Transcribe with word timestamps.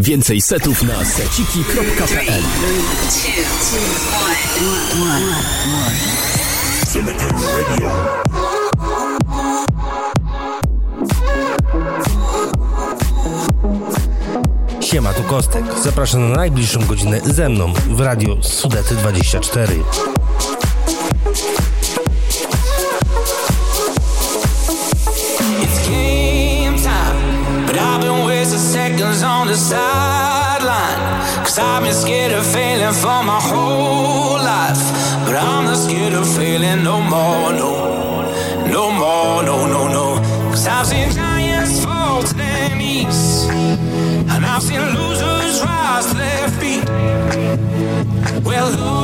Więcej 0.00 0.40
setów 0.40 0.82
na 0.82 1.04
seciki.pl 1.04 2.42
Siema, 14.80 15.12
tu 15.12 15.22
Kostek. 15.22 15.64
Zapraszam 15.82 16.30
na 16.30 16.36
najbliższą 16.36 16.86
godzinę 16.86 17.20
ze 17.24 17.48
mną 17.48 17.72
w 17.90 18.00
Radiu 18.00 18.42
Sudety 18.42 18.94
24. 18.94 19.74
waiting 32.90 33.02
for 33.02 33.22
my 33.24 33.40
whole 33.40 34.38
life, 34.38 34.78
but 35.24 35.36
I'm 35.36 35.64
not 35.64 35.76
scared 35.76 36.14
of 36.14 36.26
failing 36.36 36.82
no 36.82 37.00
more, 37.00 37.52
no, 37.52 38.32
no 38.66 38.90
more, 38.90 39.42
no, 39.42 39.66
no, 39.66 39.88
no. 39.88 40.50
Cause 40.50 40.66
I've 40.66 40.86
seen 40.86 41.10
giants 41.10 41.84
fall 41.84 42.22
to 42.22 42.34
their 42.34 42.76
knees, 42.76 43.46
and 43.48 44.44
I've 44.44 44.62
seen 44.62 44.80
losers 44.80 45.62
rise 45.62 46.06
to 46.06 46.16
their 46.16 46.48
feet. 46.60 46.88
Well, 48.44 48.70
Lord, 48.70 48.99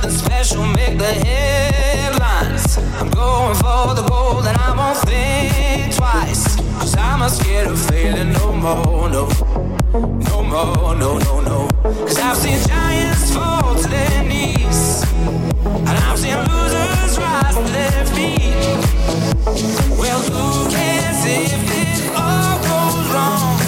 something 0.00 0.18
special, 0.18 0.66
make 0.66 0.98
the 0.98 1.12
headlines. 1.26 2.78
I'm 2.98 3.10
going 3.10 3.54
for 3.56 3.94
the 3.94 4.06
gold 4.08 4.46
and 4.46 4.56
I 4.58 4.74
won't 4.76 4.98
think 5.08 5.94
twice. 5.94 6.56
Cause 6.78 6.96
I'm 6.96 7.20
not 7.20 7.30
scared 7.30 7.68
of 7.68 7.80
failing 7.80 8.32
no 8.32 8.52
more, 8.52 9.08
no. 9.08 9.28
No 9.92 10.42
more, 10.42 10.94
no, 10.94 11.18
no, 11.18 11.40
no. 11.40 11.68
Cause 11.82 12.18
I've 12.18 12.36
seen 12.36 12.58
giants 12.68 13.34
fall 13.34 13.74
to 13.74 13.88
their 13.88 14.24
knees. 14.24 15.04
And 15.64 15.88
I've 15.88 16.18
seen 16.18 16.36
losers 16.36 17.18
rise 17.18 17.56
to 17.56 17.72
their 17.72 18.06
feet. 18.06 18.54
Well, 19.98 20.20
who 20.20 20.70
cares 20.70 21.24
if 21.24 21.52
it 21.82 22.14
all 22.14 22.58
goes 22.62 23.14
wrong? 23.14 23.67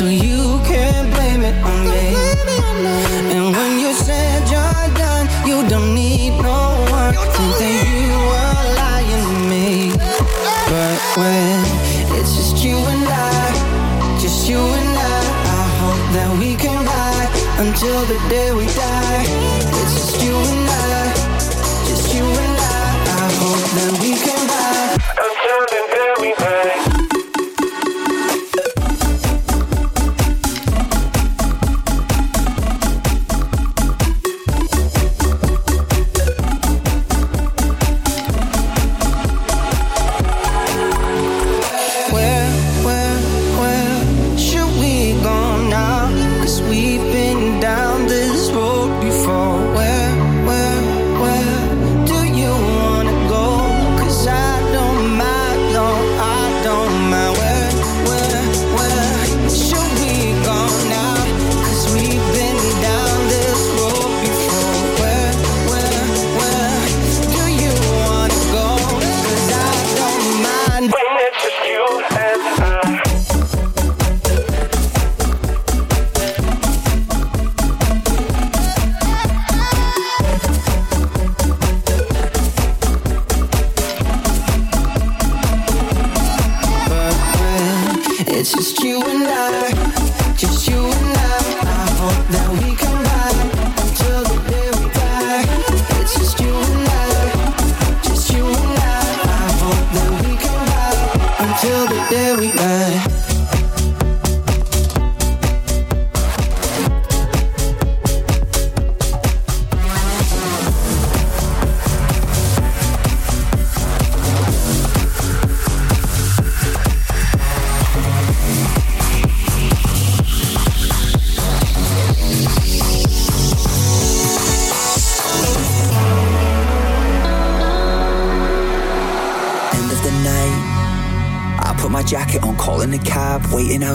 so 0.00 0.08
you. 0.08 0.39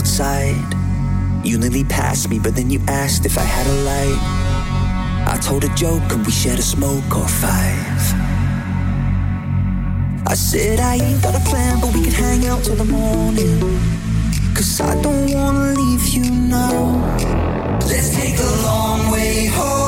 Outside. 0.05 0.75
You 1.43 1.57
nearly 1.57 1.83
passed 1.83 2.29
me, 2.29 2.37
but 2.37 2.55
then 2.55 2.69
you 2.69 2.79
asked 2.87 3.25
if 3.25 3.39
I 3.39 3.47
had 3.55 3.65
a 3.65 3.77
light. 3.89 4.21
I 5.33 5.35
told 5.41 5.63
a 5.63 5.69
joke 5.69 6.03
and 6.13 6.23
we 6.23 6.31
shared 6.31 6.59
a 6.59 6.61
smoke 6.61 7.11
or 7.17 7.27
five. 7.27 8.03
I 10.27 10.35
said 10.35 10.79
I 10.79 10.97
ain't 10.97 11.23
got 11.23 11.33
a 11.33 11.43
plan, 11.49 11.81
but 11.81 11.91
we 11.95 12.03
can 12.03 12.11
hang 12.11 12.45
out 12.45 12.63
till 12.63 12.75
the 12.75 12.85
morning. 12.85 13.59
Cause 14.53 14.79
I 14.79 14.93
don't 15.01 15.33
wanna 15.33 15.73
leave 15.73 16.07
you 16.09 16.29
now. 16.29 16.79
Let's 17.89 18.15
take 18.15 18.37
a 18.37 18.51
long 18.67 19.11
way 19.11 19.47
home. 19.47 19.84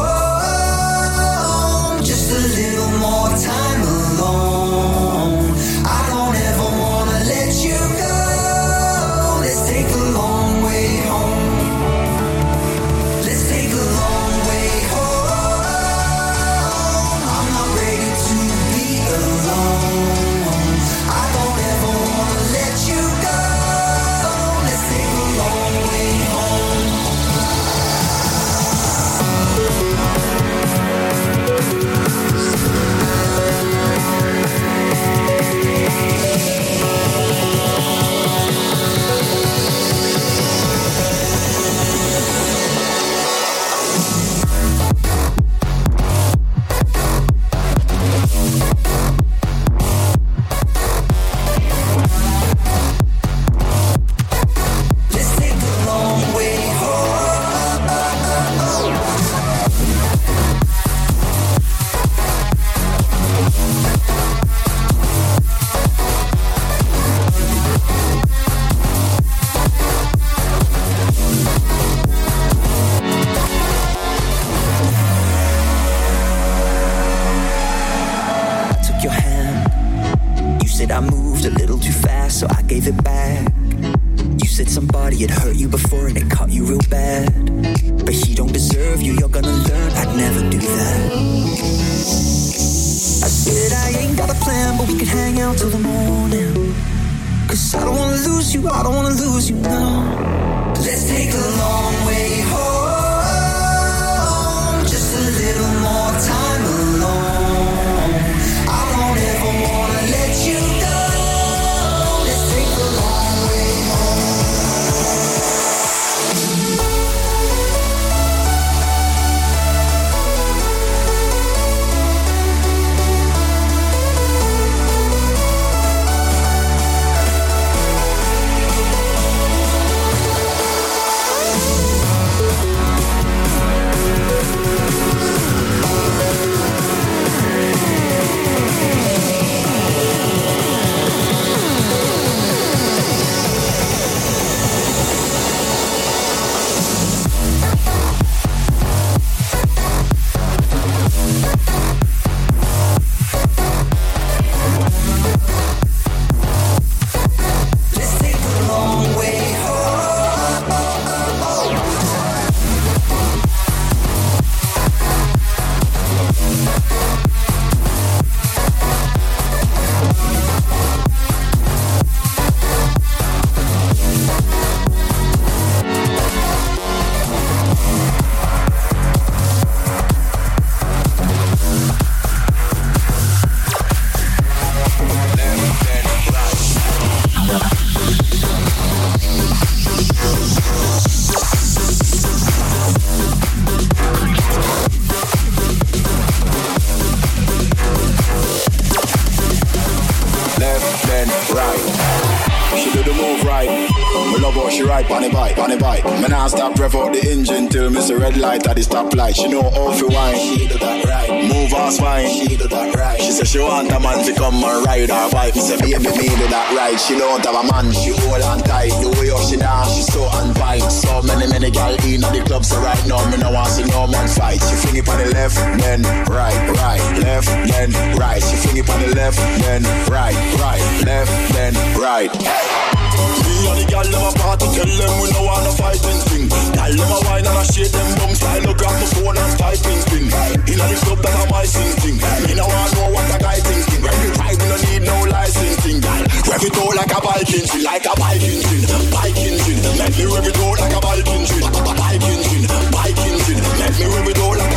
Engine 208.07 208.17
till 208.17 208.19
red 208.19 208.37
light 208.37 208.67
at 208.67 208.75
the 208.75 208.81
stoplight. 208.81 209.35
She 209.35 209.47
know 209.47 209.63
how 209.63 209.97
to 209.97 210.07
wine, 210.07 210.37
she 210.37 210.67
do 210.67 210.77
that 210.79 211.05
right. 211.05 211.29
Move 211.29 211.71
her 211.71 211.91
spine, 211.91 212.29
she 212.29 212.57
do 212.57 212.67
that 212.67 212.95
right. 212.95 213.19
She 213.19 213.31
say 213.31 213.43
she 213.43 213.59
want 213.59 213.91
a 213.91 213.99
man 213.99 214.25
to 214.25 214.33
come 214.33 214.55
and 214.55 214.85
ride 214.85 215.09
her 215.09 215.29
bike. 215.31 215.55
Me 215.55 215.61
say 215.61 215.77
baby 215.77 215.99
me 215.99 216.27
do 216.29 216.47
that 216.47 216.73
right. 216.75 216.99
She 216.99 217.17
don't 217.17 217.43
have 217.45 217.55
a 217.55 217.63
man, 217.71 217.91
she 217.93 218.11
hold 218.11 218.41
on 218.41 218.59
tight. 218.59 218.91
The 219.01 219.09
way 219.19 219.29
how 219.29 219.41
she 219.43 219.57
dance, 219.57 219.95
she 219.95 220.03
so 220.03 220.23
on 220.23 220.53
vibe. 220.53 220.89
So 220.91 221.21
many 221.21 221.47
many 221.47 221.71
gal 221.71 221.95
in 222.05 222.23
at 222.23 222.33
the 222.33 222.41
club, 222.45 222.65
so 222.65 222.79
right 222.79 223.03
now 223.07 223.23
me 223.29 223.37
no 223.37 223.51
want 223.51 223.69
see 223.69 223.83
no 223.83 224.07
man 224.07 224.27
fight. 224.27 224.61
She 224.61 224.75
fling 224.75 224.97
it 224.97 225.09
on 225.09 225.17
the 225.19 225.29
left, 225.33 225.57
then 225.79 226.01
right, 226.27 226.57
right, 226.77 227.03
left, 227.19 227.47
then 227.71 227.91
right. 228.17 228.41
She 228.41 228.55
fling 228.55 228.77
it 228.77 228.89
on 228.89 229.01
the 229.01 229.15
left, 229.15 229.39
then 229.61 229.83
right, 230.09 230.37
right, 230.59 230.83
left, 231.05 231.31
then 231.53 231.73
right. 231.99 232.86
Me 233.17 233.55
and 233.67 233.77
the 233.81 233.85
gal 233.89 234.07
them 234.07 234.25
a 234.27 234.31
party 234.37 234.67
tell 234.75 234.91
them 234.91 235.13
we 235.21 235.27
no 235.33 235.47
fighting 235.77 236.21
thing. 236.29 236.45
Tell 236.49 236.93
them 236.93 237.11
a 237.13 237.19
wine 237.25 237.45
and 237.45 237.57
a 237.57 237.63
shake 237.65 237.93
them 237.93 238.09
bums. 238.17 238.41
I 238.43 238.59
look 238.65 238.77
grab 238.77 238.95
my 238.97 239.07
phone 239.13 239.37
and 239.37 239.53
typing 239.57 240.01
thing. 240.09 240.27
In 240.67 240.77
the 240.81 240.97
club 241.05 241.19
that 241.23 241.37
a 241.37 241.45
my 241.51 241.65
sing 241.65 241.93
thing. 242.01 242.17
Me 242.17 242.53
no 242.57 242.65
want 242.65 242.91
know 242.97 243.07
what 243.13 243.29
a 243.29 243.37
guy 243.37 243.59
thinking. 243.61 244.01
When 244.03 244.15
we 244.21 244.29
ride, 244.37 244.57
we 244.57 244.65
no 244.67 244.77
need 244.85 245.03
no 245.05 245.15
licensing, 245.29 245.99
gal. 246.01 246.23
Rev 246.47 246.63
it 246.65 246.77
out 246.77 246.93
like 246.97 247.13
a 247.13 247.19
bike 247.21 247.51
engine, 247.53 247.83
like 247.83 248.05
a 248.05 248.13
bike 248.17 248.43
engine, 248.43 248.83
bike 249.13 249.37
engine. 249.37 249.79
Let 249.97 250.11
me 250.17 250.25
rev 250.25 250.47
it 250.47 250.57
out 250.57 250.77
like 250.81 250.95
a 250.97 251.01
bike 251.01 251.27
engine, 251.27 251.65
bike 251.97 252.25
engine, 252.27 252.65
bike 252.91 253.21
engine. 253.21 253.59
Let 253.81 253.91
me 253.97 254.05
rev 254.05 254.27
it 254.27 254.39
out 254.41 254.57
like 254.57 254.75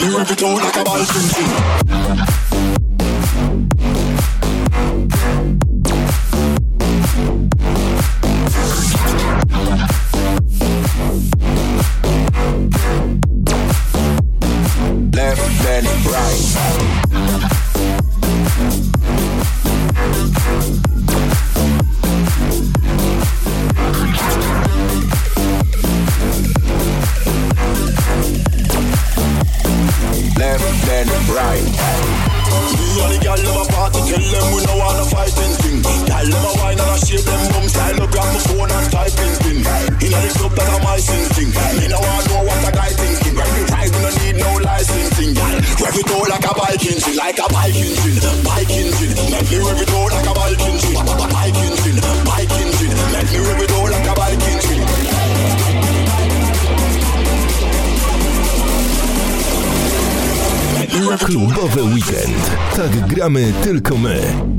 Me 0.00 0.16
rev 0.16 0.30
it 0.30 0.42
out 0.44 0.54
like 0.62 0.76
a 0.76 0.84
engine. 1.10 1.88
Left, 1.88 2.77
tell 34.18 34.42
them 34.42 34.54
we 34.54 34.60
no 34.66 34.74
want 34.76 34.96
no 34.98 35.04
fighting 35.06 35.54
thing. 35.62 35.78
Gal 36.06 36.26
them 36.26 36.44
a 36.44 36.52
wine 36.58 36.80
and 36.80 36.90
a 36.90 36.98
shake 36.98 37.24
them 37.24 37.42
bum 37.52 37.66
style, 37.68 38.02
up 38.02 38.10
grab 38.10 38.28
phone 38.46 38.70
and 38.70 38.86
typing 38.90 39.34
thing. 39.42 39.58
Inna 40.02 40.18
the 40.18 40.30
club 40.38 40.52
that 40.58 40.68
a 40.68 40.76
my 40.82 40.98
sing 40.98 41.26
thing. 41.34 41.50
Me 41.78 41.86
no 41.88 41.98
want 41.98 42.24
know 42.28 42.42
what 42.42 42.68
a 42.68 42.70
guy 42.74 42.90
thinking. 42.90 43.34
When 43.38 43.50
we 43.54 43.62
ride, 43.70 43.90
we 43.94 43.98
no 44.02 44.10
need 44.18 44.36
no 44.38 44.50
licensing. 44.62 45.32
Rev 45.34 45.96
it 45.98 46.10
out 46.10 46.28
like 46.28 46.46
a 46.46 46.52
bike 46.54 46.84
engine, 46.84 47.16
like 47.16 47.38
a 47.38 47.46
bike 47.52 47.78
engine, 47.78 48.18
bike 48.42 48.70
engine. 48.70 49.14
Let 49.30 49.44
me 49.46 49.56
rev 49.62 49.80
it 49.82 49.90
out 49.90 50.10
like 50.10 50.26
a 50.26 50.34
bike 50.34 50.62
Klubowy 61.16 61.82
weekend. 61.82 62.50
Tak 62.76 63.08
gramy 63.08 63.52
tylko 63.62 63.98
my. 63.98 64.57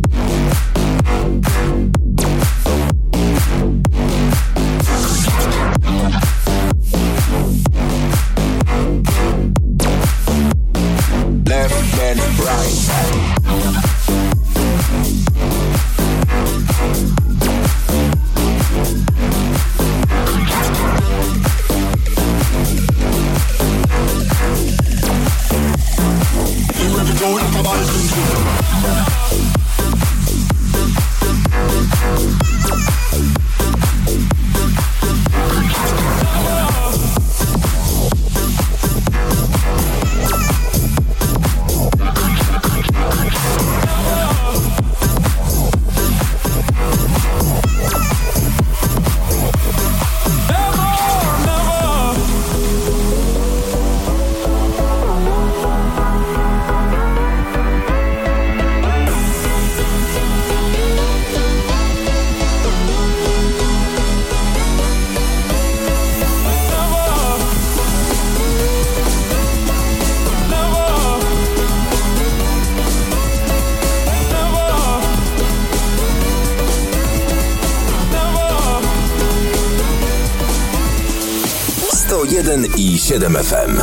I 82.78 82.98
7 82.98 83.44
FM. 83.44 83.80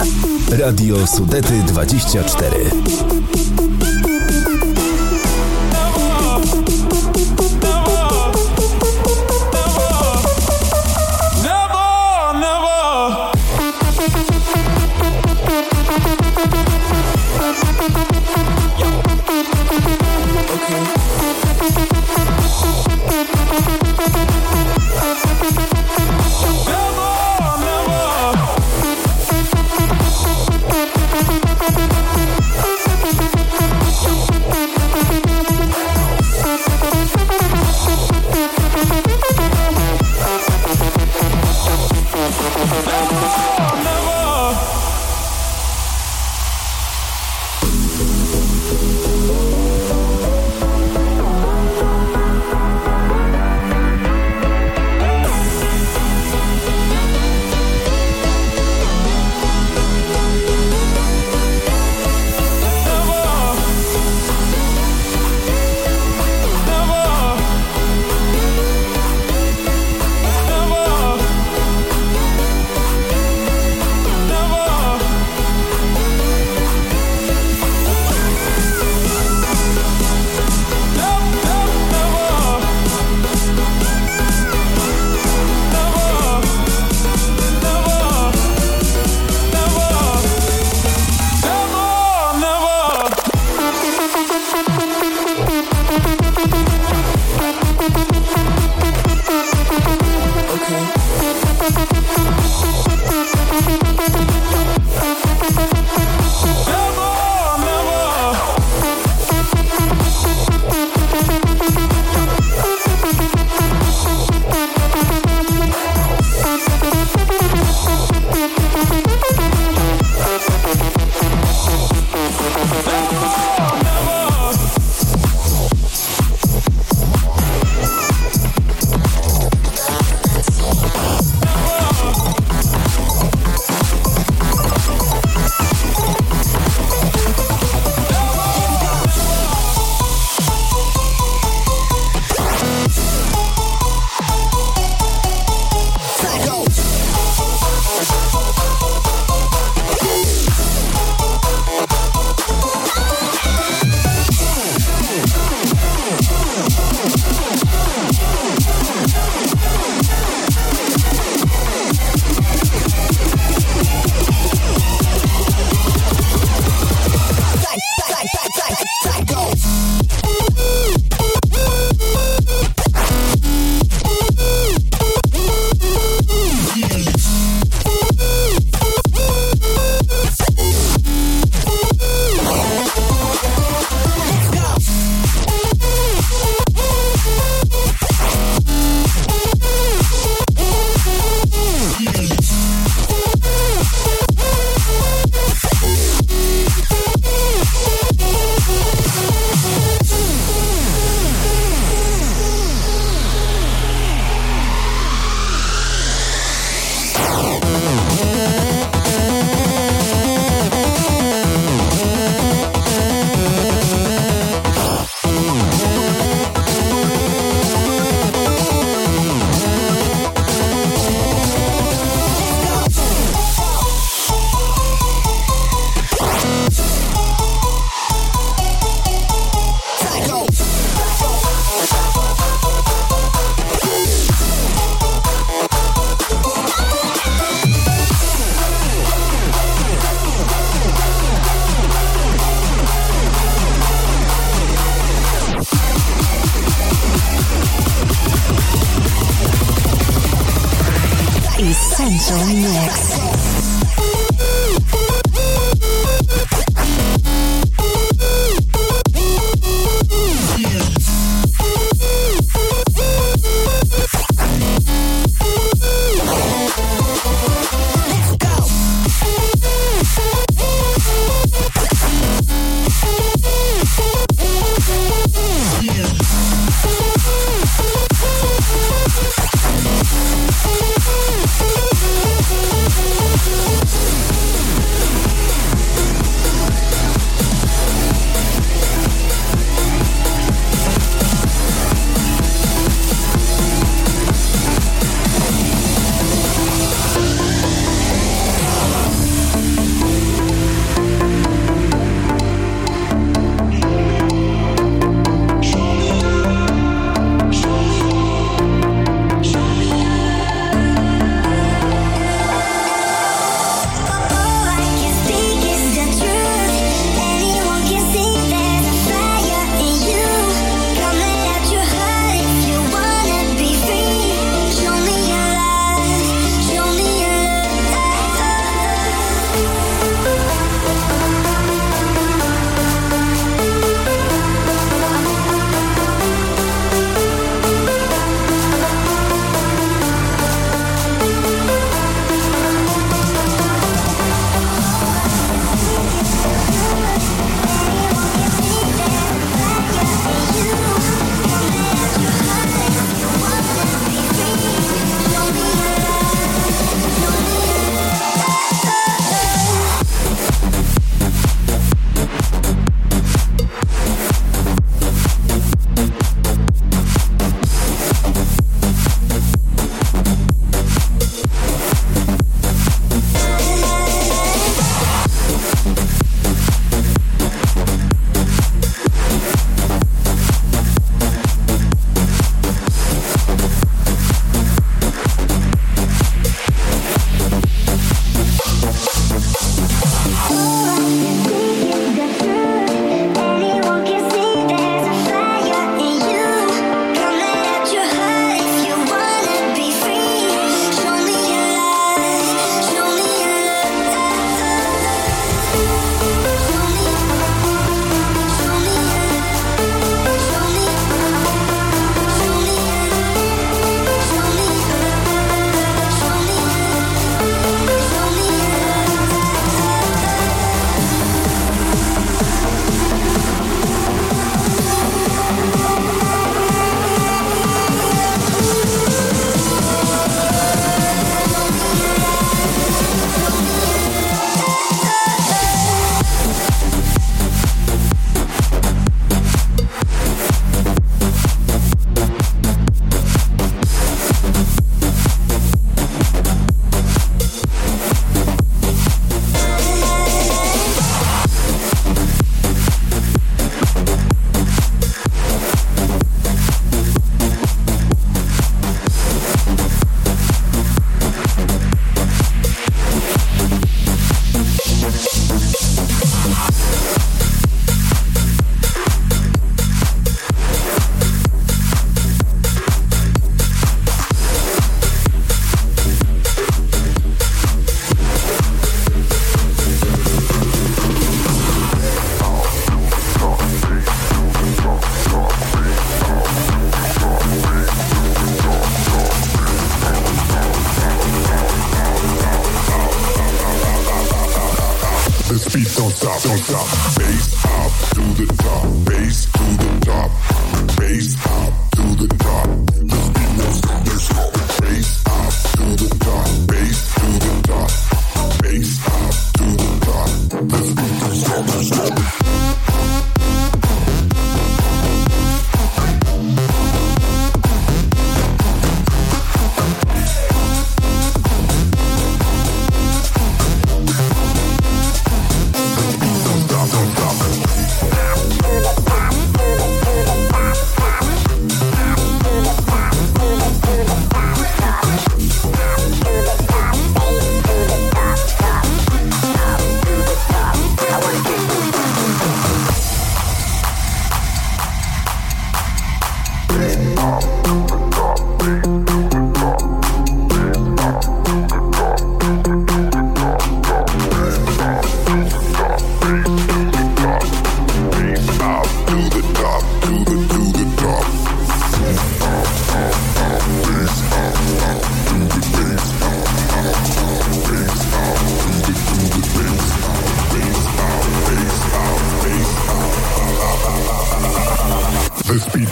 Radio 0.58 1.06
Sudety 1.06 1.62
24. 1.64 4.05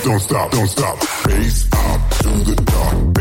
Don't 0.04 0.20
stop, 0.20 0.50
don't 0.50 0.66
stop. 0.66 0.98
Bass 1.24 1.68
up 1.72 2.10
to 2.18 2.28
the 2.28 2.56
top, 2.66 3.13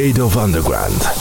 Gate 0.00 0.18
of 0.18 0.34
Underground. 0.38 1.19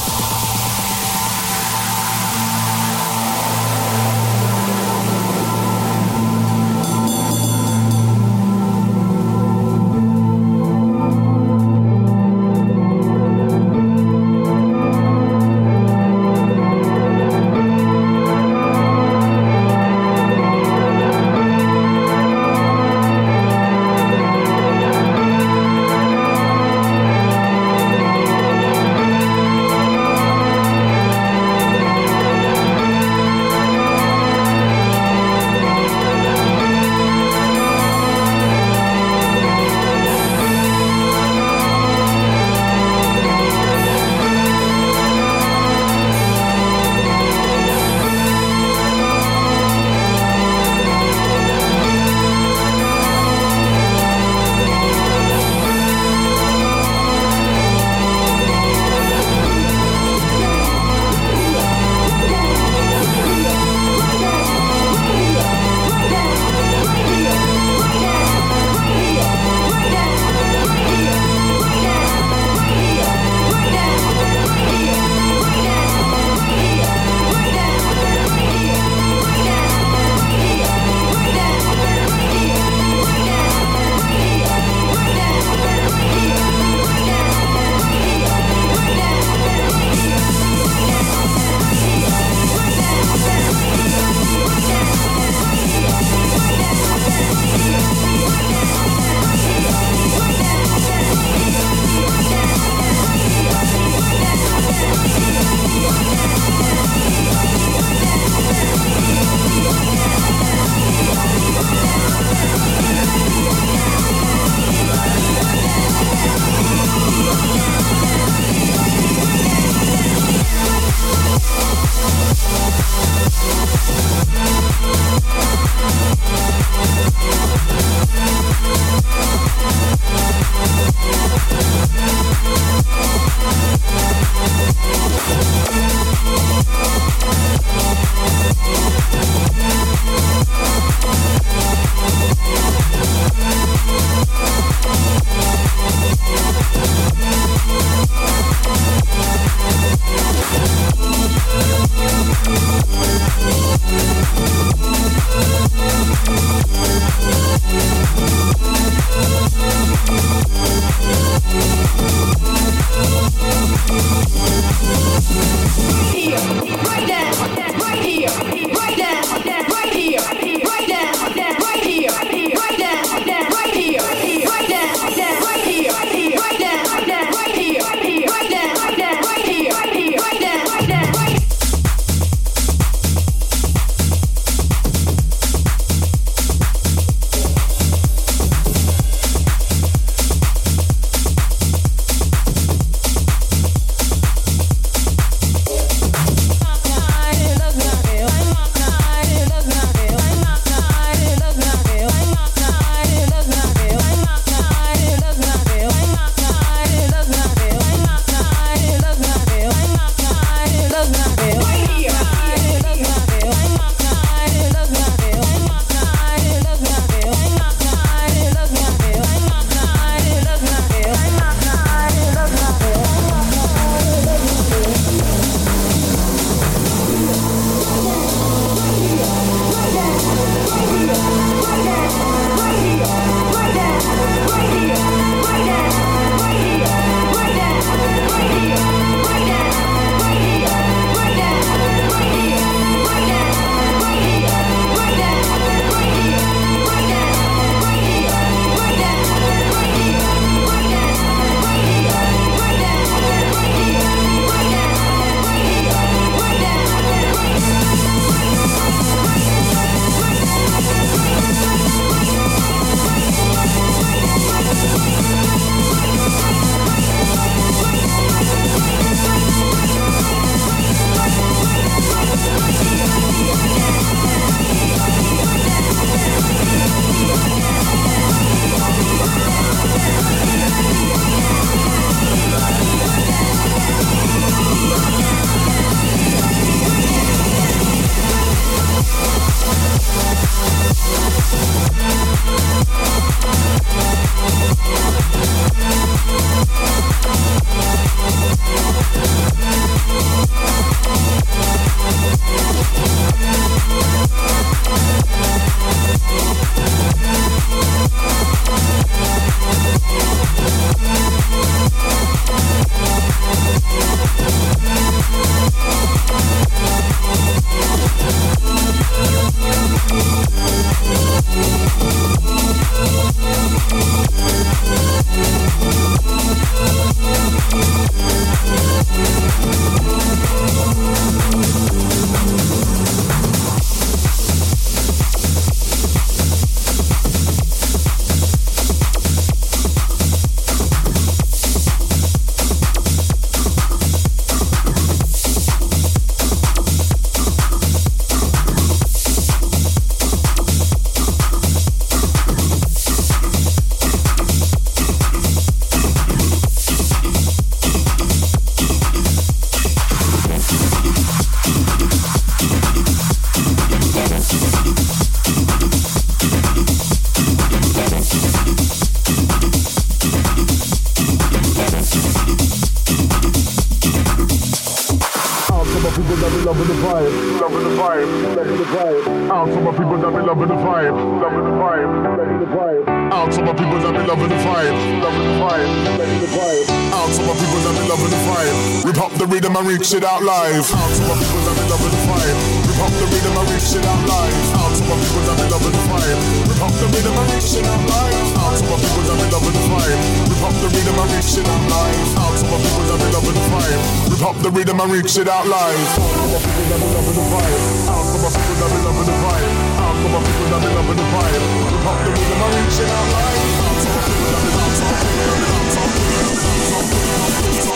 Reach 389.89 390.13
it 390.13 390.23
out 390.23 390.43
live. 390.43 390.85
Out 390.93 391.11
to 391.17 391.21
my 391.25 391.35
people 391.35 391.61
that 391.65 391.77
loving 391.89 392.13
the 392.13 392.21
vibe. 392.29 392.59
Rip 392.87 392.99
up 393.03 393.13
the 393.19 393.25
rhythm 393.29 393.57
and 393.57 393.67
reach 393.73 393.91
it 393.97 394.05
out 394.05 394.21
live. 394.29 394.53
Out 394.79 394.93
to 394.95 395.03
my 395.09 395.15
people 395.17 395.43
that 395.49 395.59
loving 395.69 395.91
the 395.91 396.01
vibe. 396.09 396.39
Rip 396.69 396.81
up 396.85 396.93
the 396.93 397.05
rhythm 397.09 397.35
and 397.35 397.49
reach 397.51 397.73
it 397.73 397.85
out 397.89 398.03
live. 398.05 398.53
Out 398.59 398.77
to 398.77 398.83
my 398.85 398.95
people 399.01 399.23
that 399.27 399.37
loving 399.49 399.75
the 399.75 399.83
vibe. 399.89 400.21
Rip 400.49 400.63
up 400.63 400.75
the 400.77 400.87
rhythm 400.93 401.19
and 401.19 401.29
reach 401.33 401.57
it 401.57 401.67
out 401.67 401.83
live. 401.89 402.37
Out 402.37 402.53
to 402.53 402.65
my 402.69 402.77
people 402.79 403.05
that 403.09 403.19
the 403.29 403.65
vibe. 403.69 404.01
Rip 404.29 404.43
up 404.45 404.57
the 404.61 404.69
rhythm 404.69 404.99
and 404.99 405.11
reach 405.11 405.35
it 405.35 405.49
out 405.49 405.65
live. 405.65 406.09
Out 406.15 406.29
to 406.29 406.47
my 406.47 406.61
people 406.63 406.85
that 406.89 407.01
loving 407.09 407.33
the 407.33 407.45
vibe. 407.49 407.81
Out 408.13 408.25
to 408.29 408.37
my 408.39 408.49
people 408.53 408.77
that 408.79 408.89
be 408.93 408.99
loving 409.03 409.25
the 409.25 409.35
vibe. 409.41 409.73
Out 409.99 410.15
to 410.15 410.27
my 410.29 410.39
people 410.45 410.69
loving 410.69 411.17
the 411.17 411.27
vibe. 411.33 411.65
Rip 411.89 412.05
up 412.07 412.17
the 412.23 412.29
rhythm 412.29 412.61
and 412.61 412.73
reach 412.77 412.99
it 413.03 413.09
out 413.09 413.27
live. 413.33 413.63
Out 413.79 413.97
to 413.99 414.07
my 414.09 414.21
people 414.23 414.49
the 414.49 414.71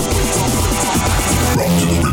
vibe. 0.03 0.12
Rock 1.83 2.12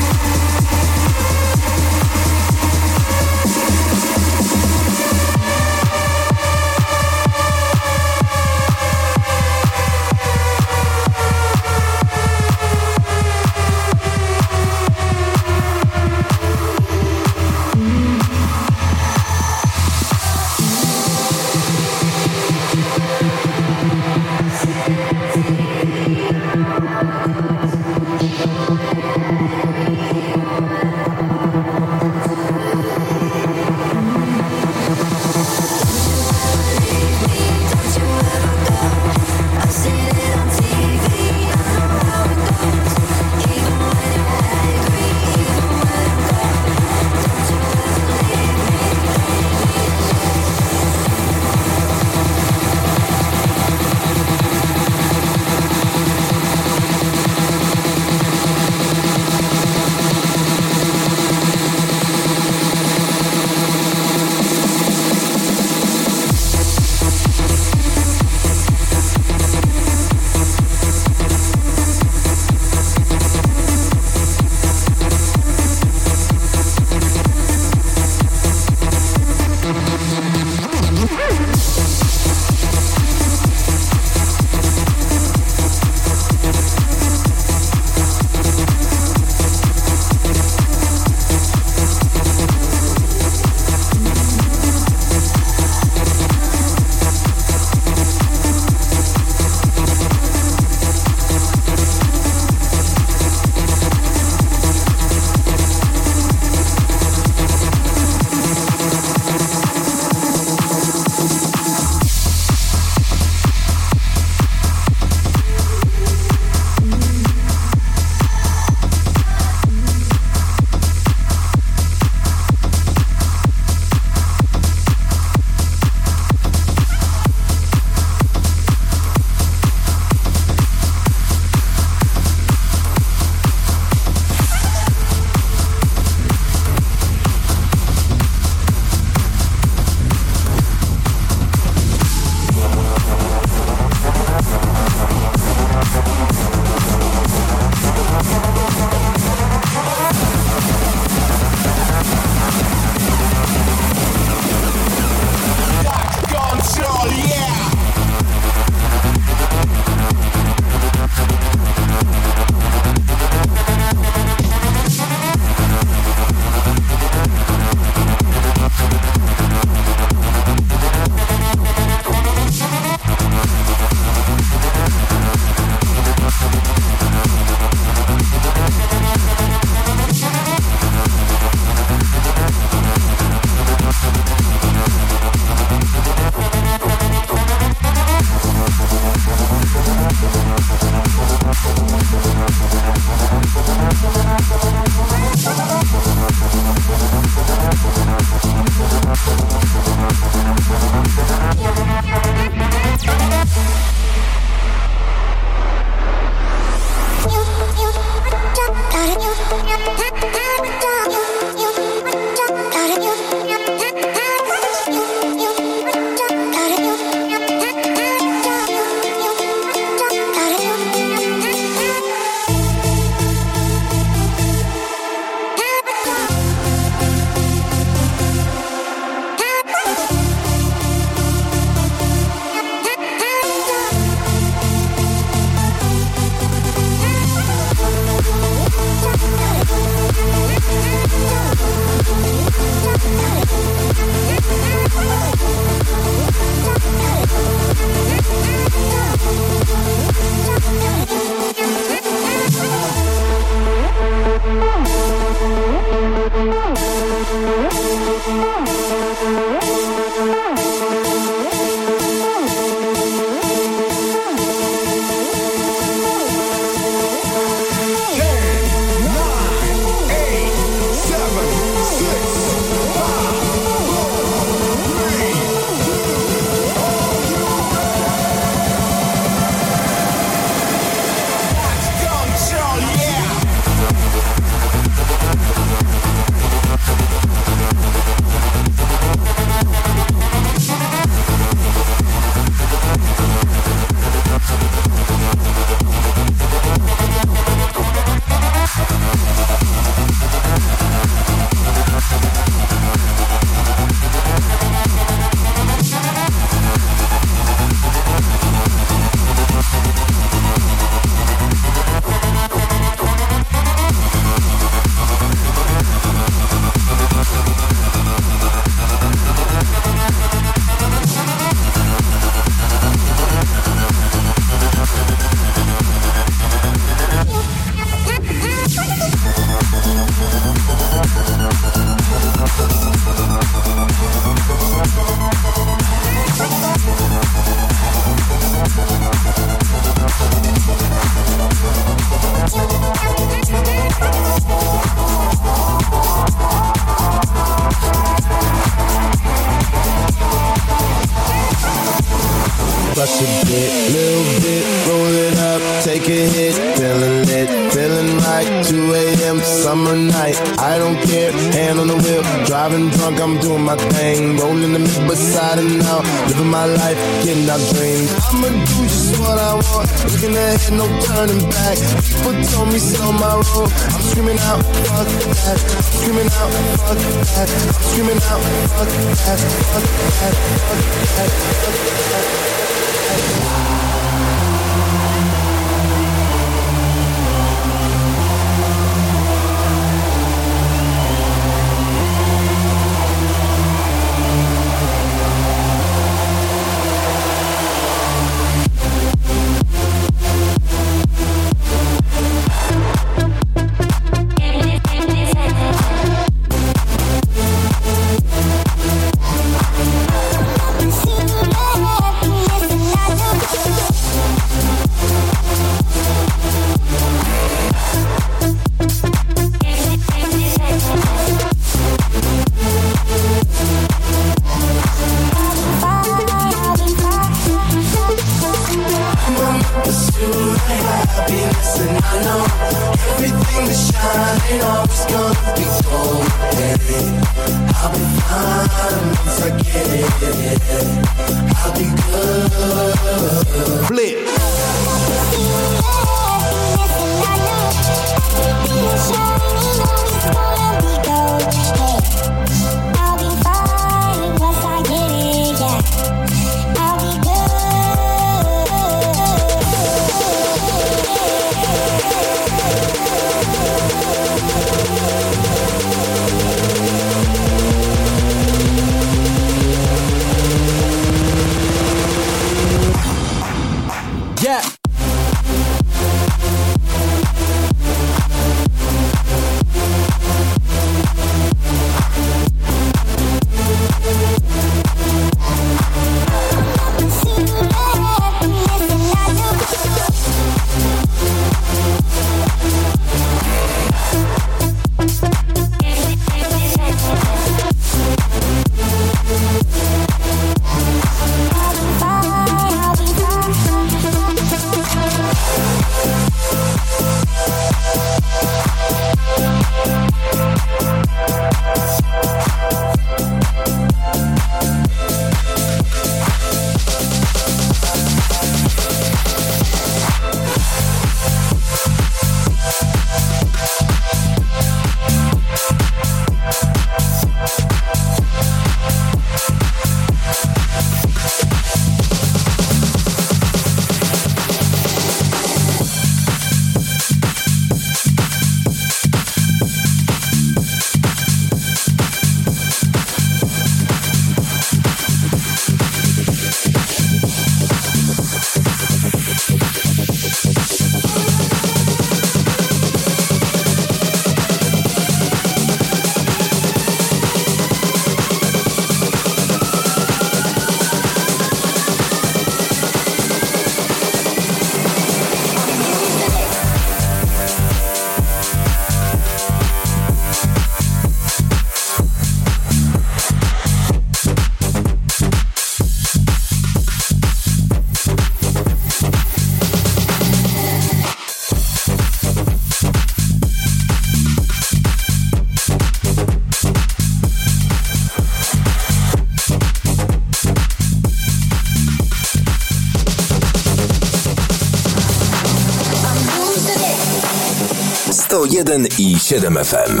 101 598.56 598.88
i 598.98 599.18
7 599.18 599.64
FM. 599.64 600.00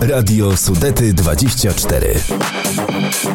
Radio 0.00 0.56
Sudety 0.56 1.12
24. 1.12 3.32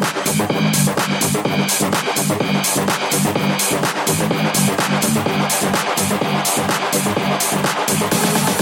Thank 7.98 8.57